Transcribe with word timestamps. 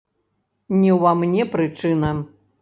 Не 0.85 0.95
ўва 0.95 1.11
мне 1.19 1.47
прычына. 1.53 2.11